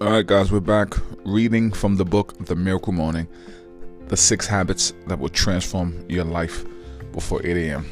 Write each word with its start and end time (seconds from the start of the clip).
All 0.00 0.10
right, 0.10 0.26
guys, 0.26 0.50
we're 0.50 0.60
back 0.60 0.94
reading 1.26 1.70
from 1.70 1.96
the 1.96 2.06
book 2.06 2.46
The 2.46 2.56
Miracle 2.56 2.94
Morning 2.94 3.28
The 4.08 4.16
Six 4.16 4.46
Habits 4.46 4.94
That 5.08 5.18
Will 5.18 5.28
Transform 5.28 6.06
Your 6.08 6.24
Life 6.24 6.64
Before 7.12 7.44
8 7.44 7.54
a.m. 7.58 7.84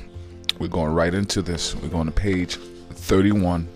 We're 0.58 0.68
going 0.68 0.94
right 0.94 1.12
into 1.12 1.42
this. 1.42 1.74
We're 1.74 1.90
going 1.90 2.06
to 2.06 2.12
page 2.12 2.56
31. 2.92 3.68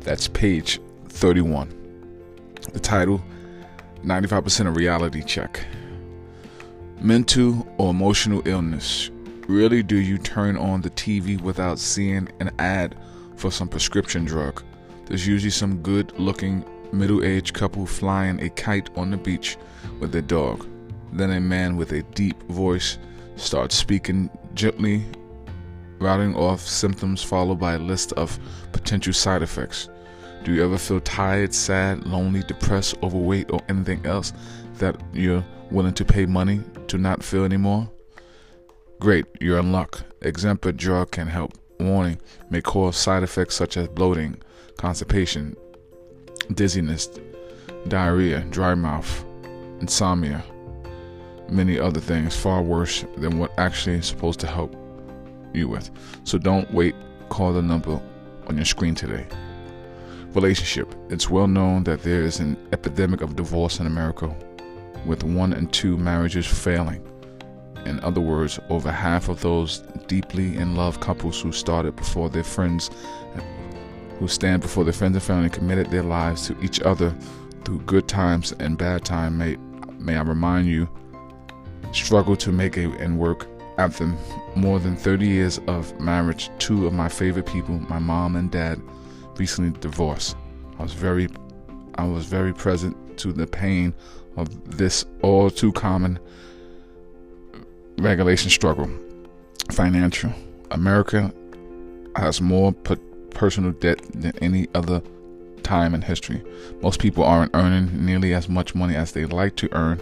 That's 0.00 0.26
page 0.26 0.80
31. 1.10 1.68
The 2.72 2.80
title 2.80 3.22
95% 4.02 4.66
of 4.66 4.76
Reality 4.76 5.22
Check. 5.22 5.66
Mental 7.02 7.68
or 7.76 7.90
emotional 7.90 8.40
illness. 8.48 9.10
Really, 9.48 9.82
do 9.82 9.96
you 9.96 10.16
turn 10.16 10.56
on 10.56 10.80
the 10.80 10.88
TV 10.88 11.38
without 11.38 11.78
seeing 11.78 12.26
an 12.40 12.52
ad 12.58 12.96
for 13.36 13.52
some 13.52 13.68
prescription 13.68 14.24
drug? 14.24 14.62
There's 15.04 15.26
usually 15.26 15.50
some 15.50 15.82
good 15.82 16.18
looking 16.18 16.64
middle 16.92 17.24
aged 17.24 17.54
couple 17.54 17.86
flying 17.86 18.40
a 18.42 18.48
kite 18.50 18.90
on 18.96 19.10
the 19.10 19.16
beach 19.16 19.56
with 20.00 20.12
their 20.12 20.22
dog. 20.22 20.66
Then 21.12 21.30
a 21.30 21.40
man 21.40 21.76
with 21.76 21.92
a 21.92 22.02
deep 22.02 22.42
voice 22.44 22.98
starts 23.36 23.74
speaking 23.74 24.30
gently, 24.54 25.04
routing 25.98 26.34
off 26.34 26.60
symptoms 26.60 27.22
followed 27.22 27.58
by 27.58 27.74
a 27.74 27.78
list 27.78 28.12
of 28.14 28.38
potential 28.72 29.12
side 29.12 29.42
effects. 29.42 29.88
Do 30.44 30.52
you 30.52 30.62
ever 30.64 30.76
feel 30.76 31.00
tired, 31.00 31.54
sad, 31.54 32.06
lonely, 32.06 32.42
depressed, 32.42 32.96
overweight, 33.02 33.50
or 33.50 33.60
anything 33.68 34.04
else 34.04 34.32
that 34.74 35.00
you're 35.12 35.44
willing 35.70 35.94
to 35.94 36.04
pay 36.04 36.26
money 36.26 36.60
to 36.88 36.98
not 36.98 37.22
feel 37.22 37.44
anymore? 37.44 37.90
Great, 39.00 39.24
you're 39.40 39.58
in 39.58 39.72
luck. 39.72 40.02
Exemplar 40.22 40.72
drug 40.72 41.10
can 41.12 41.28
help. 41.28 41.52
Warning 41.80 42.20
may 42.50 42.60
cause 42.60 42.96
side 42.96 43.22
effects 43.22 43.56
such 43.56 43.76
as 43.76 43.88
bloating, 43.88 44.36
constipation, 44.76 45.56
dizziness, 46.52 47.08
diarrhea, 47.88 48.40
dry 48.50 48.74
mouth, 48.74 49.24
insomnia, 49.80 50.44
many 51.48 51.78
other 51.78 52.00
things 52.00 52.36
far 52.36 52.62
worse 52.62 53.04
than 53.16 53.38
what 53.38 53.52
actually 53.58 53.96
is 53.96 54.06
supposed 54.06 54.40
to 54.40 54.46
help 54.46 54.74
you 55.52 55.68
with. 55.68 55.90
So 56.24 56.38
don't 56.38 56.72
wait, 56.72 56.94
call 57.28 57.52
the 57.52 57.62
number 57.62 58.00
on 58.46 58.56
your 58.56 58.64
screen 58.64 58.94
today. 58.94 59.26
Relationship. 60.32 60.94
It's 61.10 61.30
well 61.30 61.46
known 61.46 61.84
that 61.84 62.02
there 62.02 62.22
is 62.22 62.40
an 62.40 62.56
epidemic 62.72 63.20
of 63.20 63.36
divorce 63.36 63.78
in 63.78 63.86
America, 63.86 64.34
with 65.06 65.22
one 65.22 65.52
and 65.52 65.72
two 65.72 65.96
marriages 65.96 66.46
failing. 66.46 67.06
In 67.86 68.00
other 68.00 68.20
words, 68.20 68.58
over 68.70 68.90
half 68.90 69.28
of 69.28 69.42
those 69.42 69.80
deeply 70.06 70.56
in 70.56 70.74
love 70.74 71.00
couples 71.00 71.40
who 71.40 71.52
started 71.52 71.94
before 71.96 72.30
their 72.30 72.42
friends 72.42 72.90
who 74.24 74.28
stand 74.28 74.62
before 74.62 74.84
their 74.84 74.92
friends 74.94 75.14
and 75.14 75.22
family 75.22 75.50
committed 75.50 75.90
their 75.90 76.02
lives 76.02 76.46
to 76.46 76.58
each 76.62 76.80
other 76.80 77.14
through 77.62 77.78
good 77.80 78.08
times 78.08 78.54
and 78.58 78.78
bad 78.78 79.04
times. 79.04 79.36
May, 79.36 79.56
may 79.98 80.16
I 80.16 80.22
remind 80.22 80.66
you, 80.66 80.88
struggle 81.92 82.34
to 82.36 82.50
make 82.50 82.78
it 82.78 82.88
and 82.98 83.18
work 83.18 83.46
after 83.76 84.10
more 84.56 84.80
than 84.80 84.96
30 84.96 85.26
years 85.26 85.60
of 85.66 86.00
marriage. 86.00 86.48
Two 86.58 86.86
of 86.86 86.94
my 86.94 87.06
favorite 87.06 87.44
people, 87.44 87.74
my 87.80 87.98
mom 87.98 88.36
and 88.36 88.50
dad, 88.50 88.80
recently 89.36 89.78
divorced. 89.78 90.36
I 90.78 90.84
was 90.84 90.94
very, 90.94 91.28
I 91.96 92.06
was 92.06 92.24
very 92.24 92.54
present 92.54 92.96
to 93.18 93.30
the 93.30 93.46
pain 93.46 93.92
of 94.38 94.78
this 94.78 95.04
all 95.20 95.50
too 95.50 95.72
common 95.72 96.18
regulation 97.98 98.48
struggle. 98.48 98.88
Financial. 99.70 100.32
America 100.70 101.30
has 102.16 102.40
more 102.40 102.72
put 102.72 102.98
personal 103.34 103.72
debt 103.72 104.00
than 104.14 104.36
any 104.38 104.68
other 104.74 105.02
time 105.62 105.94
in 105.94 106.02
history. 106.02 106.42
Most 106.82 107.00
people 107.00 107.24
aren't 107.24 107.54
earning 107.54 108.04
nearly 108.04 108.34
as 108.34 108.48
much 108.48 108.74
money 108.74 108.94
as 108.94 109.12
they'd 109.12 109.32
like 109.32 109.56
to 109.56 109.74
earn. 109.74 110.00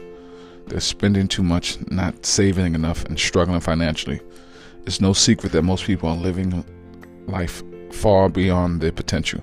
They're 0.66 0.80
spending 0.80 1.28
too 1.28 1.42
much, 1.42 1.78
not 1.90 2.24
saving 2.24 2.74
enough, 2.74 3.04
and 3.06 3.18
struggling 3.18 3.60
financially. 3.60 4.20
It's 4.86 5.00
no 5.00 5.12
secret 5.12 5.52
that 5.52 5.62
most 5.62 5.84
people 5.84 6.08
are 6.08 6.16
living 6.16 6.64
life 7.26 7.62
far 7.92 8.28
beyond 8.28 8.80
their 8.80 8.92
potential. 8.92 9.42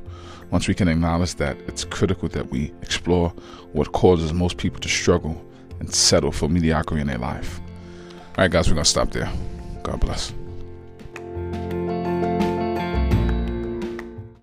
Once 0.52 0.68
we 0.68 0.74
can 0.74 0.88
acknowledge 0.88 1.36
that, 1.36 1.58
it's 1.68 1.86
critical 1.86 2.28
that 2.30 2.50
we 2.50 2.74
explore 2.82 3.30
what 3.74 3.92
causes 3.92 4.34
most 4.34 4.58
people 4.58 4.80
to 4.80 4.90
struggle 4.90 5.46
and 5.80 5.94
settle 5.94 6.32
for 6.32 6.50
mediocrity 6.50 7.02
in 7.02 7.08
their 7.08 7.18
life. 7.18 7.62
All 8.38 8.44
right, 8.44 8.52
guys, 8.52 8.68
we're 8.68 8.74
going 8.74 8.84
to 8.84 8.90
stop 8.90 9.12
there. 9.12 9.32
God 9.84 10.00
bless. 10.00 10.34